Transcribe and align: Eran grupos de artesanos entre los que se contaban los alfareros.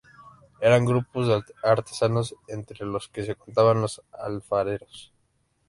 Eran 0.59 0.83
grupos 0.87 1.27
de 1.27 1.43
artesanos 1.61 2.35
entre 2.47 2.87
los 2.87 3.07
que 3.07 3.23
se 3.23 3.35
contaban 3.35 3.81
los 3.83 4.01
alfareros. 4.11 5.13